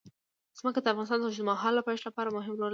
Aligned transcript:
ځمکه 0.59 0.79
د 0.81 0.87
افغانستان 0.91 1.19
د 1.21 1.25
اوږدمهاله 1.27 1.81
پایښت 1.87 2.03
لپاره 2.07 2.29
مهم 2.37 2.53
رول 2.55 2.59
لري. 2.67 2.69